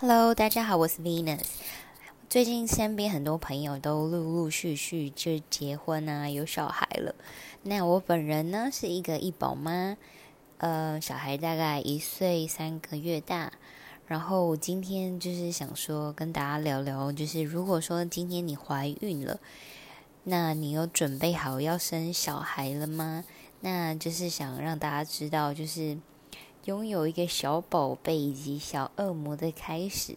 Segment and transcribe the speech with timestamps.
[0.00, 1.40] Hello，大家好，我是 Venus。
[2.30, 7.16] 最近身边很多朋友都陆陆续续就结婚啊，有小孩了。
[7.64, 9.96] 那我本人呢是一个一宝妈，
[10.58, 13.50] 呃，小孩大概一岁三个月大。
[14.06, 19.40] 然后今天就是想说跟大家聊聊，就是如果说今天你怀孕了，
[20.22, 23.24] 那你有准备好要生小孩了吗？
[23.62, 25.98] 那就是想让大家知道，就是。
[26.68, 30.16] 拥有一个小宝贝以及小恶魔的开始，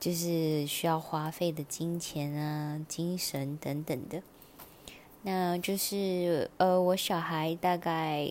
[0.00, 4.20] 就是需要花费的金钱啊、精神等等的。
[5.22, 8.28] 那就是呃，我小孩大概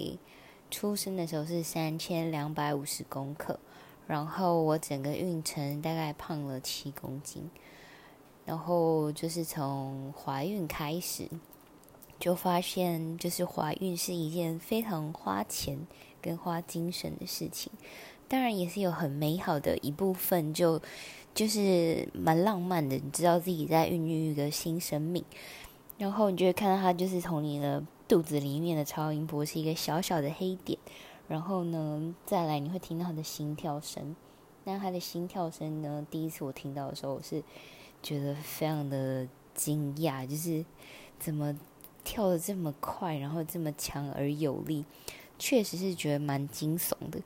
[0.69, 3.57] 出生的时候是三千两百五十公克，
[4.05, 7.49] 然后我整个孕程大概胖了七公斤，
[8.45, 11.29] 然后就是从怀孕开始。
[12.19, 15.87] 就发现，就是怀孕是一件非常花钱
[16.21, 17.71] 跟花精神的事情，
[18.27, 20.81] 当然也是有很美好的一部分，就
[21.33, 22.95] 就是蛮浪漫的。
[22.95, 25.23] 你知道自己在孕育一个新生命，
[25.97, 30.77] 然后你就会看到它就是从你的肚子里面的超音波是一个小小的黑点，
[31.27, 34.15] 然后呢，再来你会听到它的心跳声。
[34.65, 37.43] 那它的心跳声呢，第一次我听到的时候，我是
[38.03, 40.65] 觉得非常的惊讶，就是
[41.19, 41.57] 怎么。
[42.01, 44.83] 跳的这么快，然后这么强而有力，
[45.39, 47.19] 确实是觉得蛮惊悚的。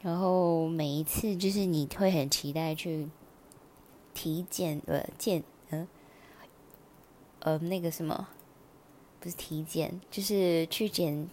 [0.00, 3.08] 然后每一次就是你会很期待去
[4.14, 5.86] 体检，呃，检，嗯，
[7.40, 8.28] 呃，那个什么，
[9.20, 11.28] 不是体检，就是去检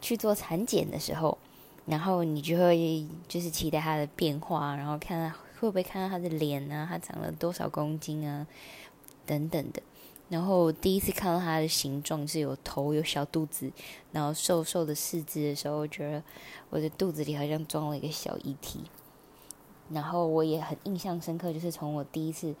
[0.00, 1.36] 去做产检的时候，
[1.86, 8.46] 然后你就会就是期待他的变化，然后看会不会看到他的脸啊，他长了多少公斤啊，
[9.26, 9.82] 等等的。
[10.28, 13.72] 然后第一次看到它的形状是有头有小肚子，
[14.12, 16.22] 然后瘦瘦的四肢的时候，我觉得
[16.68, 18.84] 我的肚子里好像装了一个小遗体。
[19.90, 22.54] 然后我也很印象深刻，就是从我第一次，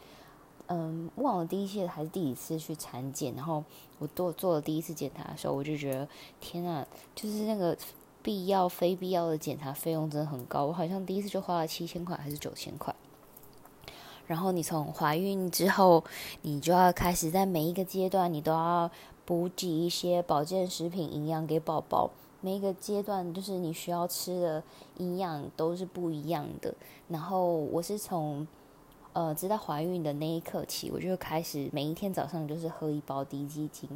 [0.68, 3.62] 嗯，忘了第一次还是第几次去产检，然后
[3.98, 6.08] 我做做了第一次检查的时候，我就觉得
[6.40, 7.76] 天呐，就是那个
[8.22, 12.94] 必要非必要的检查费用真的很高，我好像第一次就花了七千块还是九千块。
[14.28, 16.04] 然后你从怀孕之后，
[16.42, 18.90] 你就要开始在每一个阶段，你都要
[19.24, 22.10] 补给一些保健食品、营养给宝宝。
[22.42, 24.62] 每一个阶段就是你需要吃的
[24.98, 26.72] 营养都是不一样的。
[27.08, 28.46] 然后我是从
[29.14, 33.88] 呃知道怀孕的那一刻起，我就开始每一天早上就是喝一包低基精，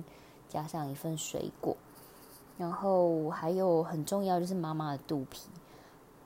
[0.49, 1.77] 加上一份水果。
[2.57, 5.43] 然后还有很重要就是妈妈的肚皮，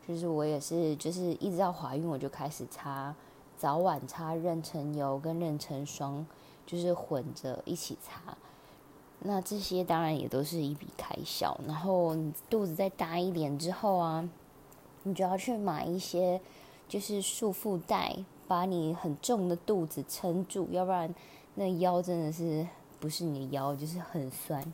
[0.07, 3.13] 就是我也是就是一直到怀孕我就开始擦。
[3.59, 6.27] 早晚擦妊娠油跟妊娠霜，
[6.67, 8.37] 就是混着一起擦。
[9.21, 11.59] 那这些当然也都是一笔开销。
[11.67, 14.29] 然后你肚子再大一点之后啊，
[15.05, 16.41] 你就要去买一些
[16.87, 18.17] 就是束缚带，
[18.47, 21.13] 把你很重的肚子撑住，要不然
[21.55, 22.67] 那腰真的是
[23.01, 24.73] 不是你的腰，就是很酸。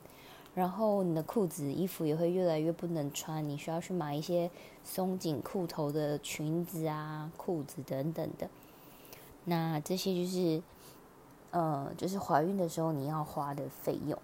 [0.54, 4.50] 然后你的裤子、衣服也会越来越不能穿，你需要去买一些
[4.84, 8.50] 松紧裤头的裙子啊、裤子等等的。
[9.44, 10.62] 那这些就是，
[11.50, 14.18] 呃，就是怀孕的时候你要花的费用，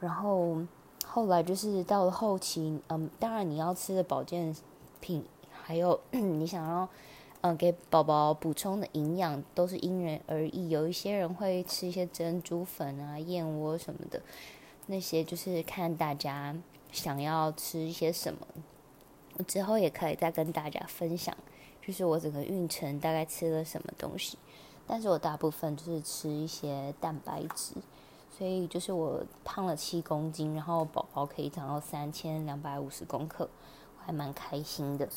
[0.00, 0.58] 然后
[1.04, 4.54] 后来就是到了后期，嗯，当然你要吃的保健
[5.00, 6.88] 品，还有 你想要，
[7.42, 10.68] 嗯，给宝宝补充的营养都是因人而异。
[10.68, 14.20] 有一些人会吃一些珍珠粉啊、燕窝什么的，
[14.86, 16.56] 那些就是看大家
[16.90, 18.40] 想要吃一些什么。
[19.38, 21.36] 我之后也可以再跟大家分享。
[21.86, 24.36] 就是我整个孕程大概吃了什么东西，
[24.88, 27.74] 但是我大部分就是吃一些蛋白质，
[28.36, 33.48] 所以就是我胖了七公斤，然后宝宝可以长到三千两百五十公克，
[33.98, 35.08] 我还蛮开心的。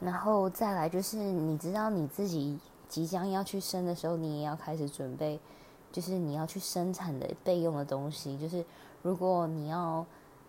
[0.00, 5.38] 然后再来就是你知道你自己即将要去生的时候，你也要开始准备，
[5.92, 8.64] 就是你要去生产的备用的东西，就是
[9.02, 10.06] 如果你要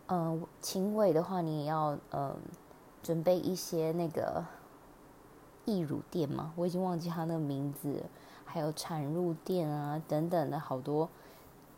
[0.08, 2.34] 嗯亲喂的话，你也要嗯
[3.04, 4.42] 准备一些那个。
[5.66, 8.04] 溢乳垫嘛，我已经忘记它那个名字，
[8.46, 11.08] 还有产褥垫啊等等的好多，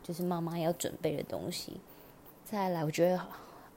[0.01, 1.81] 就是妈妈要准备的东西。
[2.45, 3.19] 再来，我觉得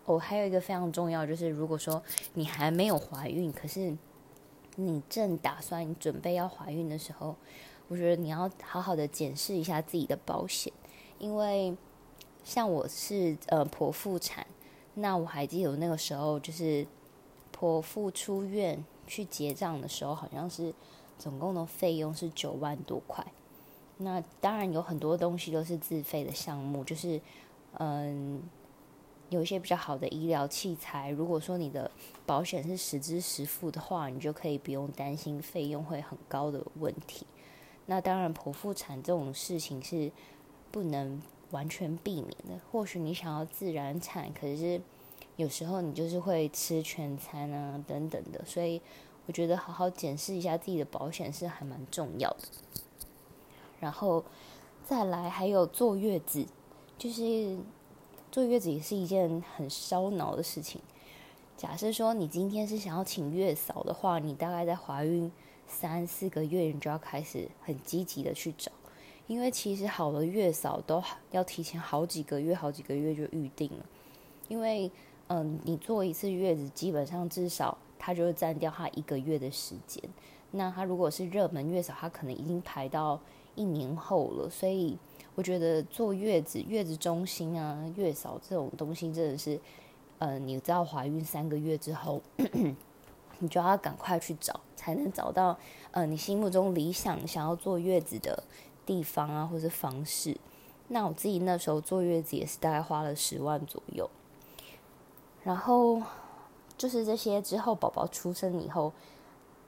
[0.05, 2.03] 哦，还有一个非常重要，就是如果说
[2.35, 3.97] 你还没有怀孕，可是
[4.77, 7.35] 你正打算准备要怀孕的时候，
[7.89, 10.73] 我觉得你要好好的检视一下自己的保险，
[11.19, 11.77] 因为
[12.45, 14.47] 像我是呃剖腹产，
[14.95, 16.87] 那我还记得那个时候就是
[17.57, 18.85] 剖腹出院。
[19.07, 20.75] 去结账的时候，好像是
[21.19, 23.25] 总共的费用是九万多块。
[23.99, 27.21] 那当然有很多东西都是自费的项目，就是
[27.79, 28.43] 嗯，
[29.31, 31.11] 有一些比较好的医疗器材。
[31.11, 31.91] 如果说你的
[32.27, 37.27] 保险是实支实付的话，你就可以不用担心费用会很高的问题。
[37.87, 40.11] 那当然，剖腹产这种事情是
[40.71, 42.61] 不能完全避免的。
[42.71, 44.81] 或许你想要自然产，可是
[45.37, 48.45] 有时候你就是会吃全餐啊等等的。
[48.45, 48.81] 所以
[49.27, 52.49] 我觉得好好检视一下自己的保险是还蛮重要的。
[53.79, 54.25] 然后
[54.85, 56.47] 再来，还有坐月子，
[56.99, 57.59] 就是
[58.33, 60.81] 坐月子也是一件很烧脑的事情。
[61.57, 65.31] 假设说你今天是想要请月嫂的话，你大概在怀孕。
[65.69, 68.71] 三四个月，你就要开始很积极的去找，
[69.27, 71.03] 因为其实好的月嫂都
[71.33, 73.85] 要提前好几个月、好几个月就预定了。
[74.47, 74.89] 因为，
[75.29, 80.03] 嗯，你做一次月子，基本上至少它就会占掉它一个月的时间。
[80.53, 83.21] 那它如果是热门月嫂，它可能已经排到
[83.55, 84.49] 一年后了。
[84.49, 84.97] 所以，
[85.35, 89.61] 我觉得坐月子、月子中心啊、月嫂这种东西，真的是，
[90.19, 92.23] 呃，你知道怀孕三个月之后。
[93.39, 95.59] 你就要赶快去找，才能找到
[95.91, 98.43] 呃你心目中理想想要坐月子的
[98.87, 100.35] 地方啊，或是方式。
[100.89, 104.09] 那我自己那时候坐月子也是大概花了十万左右。
[105.47, 106.03] 然后
[106.77, 108.93] 就是这些之后，宝宝出生以后，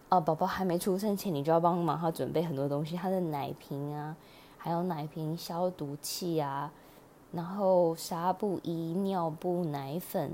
[0.08, 4.16] 呃，宝宝还没出生前，你就要帮忙他准备很多东西，他的奶瓶啊，
[4.56, 6.72] 还有奶瓶消毒器啊，
[7.30, 10.32] 然后纱布、衣、尿布、奶粉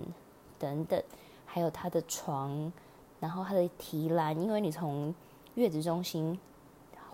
[0.58, 1.02] 等等，
[1.44, 2.73] 还有他的床。
[3.20, 5.14] 然后他的提篮，因为你从
[5.56, 6.38] 月子中心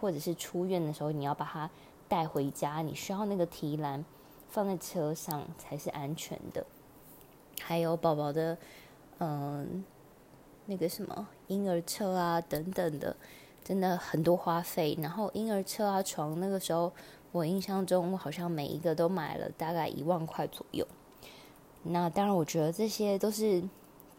[0.00, 1.68] 或者是出院的时候，你要把它
[2.08, 4.04] 带回家，你需要那个提篮
[4.48, 6.64] 放在车上才是安全的。
[7.62, 8.56] 还有宝宝的，
[9.18, 9.84] 嗯，
[10.66, 13.14] 那个什么婴儿车啊等等的，
[13.62, 14.96] 真的很多花费。
[15.00, 16.92] 然后婴儿车啊床，那个时候
[17.32, 20.86] 我印象中好像每一个都买了大概一万块左右。
[21.82, 23.62] 那当然，我觉得这些都是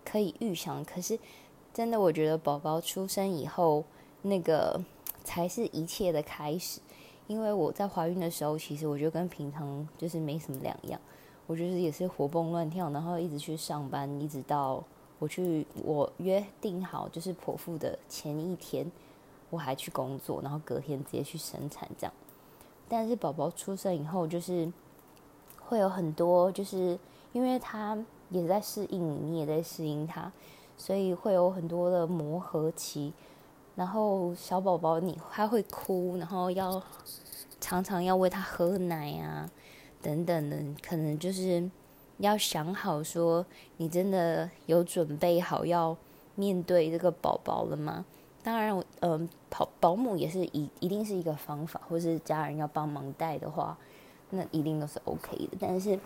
[0.05, 1.19] 可以预想，可是。
[1.73, 3.85] 真的，我觉得宝宝出生以后，
[4.23, 4.83] 那个
[5.23, 6.81] 才是一切的开始。
[7.27, 10.99] 因为我在怀孕的时候，其实我觉得跟平常就是没什么两样。
[11.47, 14.83] 我觉得也是活蹦乱跳，然后一直去上班，一直到
[15.19, 18.89] 我去我约定好就是剖腹的前一天，
[19.49, 22.13] 我还去工作，然后隔天直接去生产这样。
[22.87, 24.71] 但是宝宝出生以后，就是
[25.59, 26.97] 会有很多，就是
[27.33, 27.97] 因为他
[28.29, 30.31] 也在适应你，你也在适应他。
[30.77, 33.13] 所以会有很多的磨合期，
[33.75, 36.81] 然后小宝宝你他会哭，然后要
[37.59, 39.47] 常常要喂他喝奶啊，
[40.01, 41.69] 等等的，可能就是
[42.17, 43.45] 要想好说，
[43.77, 45.95] 你真的有准备好要
[46.35, 48.05] 面对这个宝宝了吗？
[48.43, 53.77] 当然，嗯，保保姆也是一一定是一个方法，或是家人要帮忙带的话，
[54.31, 55.99] 那一定都是 OK 的，但是。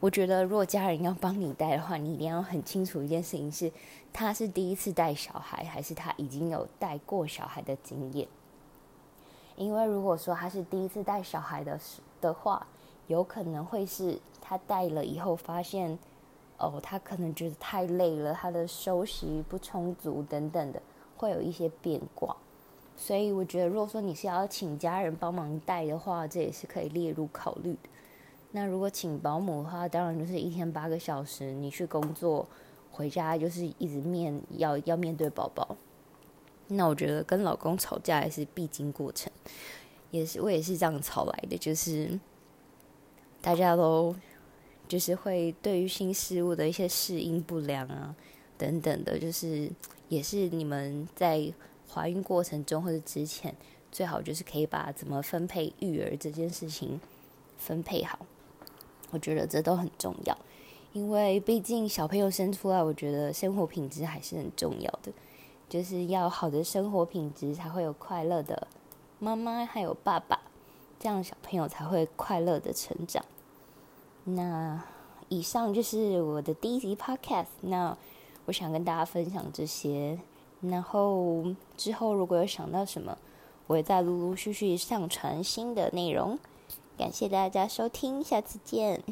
[0.00, 3.70] 我觉得，如果家人要帮你带的话，你一定要很清楚一件事情：是
[4.12, 8.26] 他是第一次带小孩，还是他已经有带过小孩的经验。
[9.54, 11.78] 因为如果说他是第一次带小孩的
[12.20, 12.66] 的话，
[13.12, 15.98] 有可能会是他带了以后发现，
[16.58, 20.82] 哦，他可能觉得太累了，他的休息不充足等等的，
[21.16, 22.34] 会有一些变卦。
[22.96, 27.88] 所以我觉得，如果说你是要请家人帮忙带的话，这也是可以列入考虑的。
[28.52, 32.46] 那如果请保姆的话，当然就是一天八个小时，你去工作，
[32.90, 35.76] 回家就是一直面要要面对宝宝。
[36.68, 39.32] 那我觉得跟老公吵架也是必经过程，
[40.10, 42.18] 也是我也是这样吵来的，就是
[43.42, 44.14] 大家都
[44.88, 48.14] 就是会对于新事物的一些适应不良啊
[48.56, 49.68] 等等的，就是
[50.08, 51.52] 也是你们在
[51.90, 53.54] 怀孕过程中或者之前，
[53.90, 57.00] 最好就是可以把怎么分配育儿这件事情
[57.58, 58.18] 分配好。
[59.10, 60.38] 我觉得这都很重要，
[60.92, 65.12] 因为毕竟小朋友生出来，我觉得生活品质还是很重要的，
[65.68, 68.68] 就是要好的生活品质，才会有快乐的
[69.18, 70.40] 妈妈还有爸爸，
[71.02, 73.24] 这样小朋友才会快乐的成长。
[74.22, 74.80] 那
[75.28, 77.98] 以上就是我的第一集 podcast，那
[78.44, 80.16] 我想跟大家分享这些，
[80.60, 81.44] 然后
[81.76, 83.18] 之后如果有想到什么，
[83.66, 86.38] 我会再陆陆续续上传新的内容。
[86.96, 89.02] 感谢大家收听，下次见。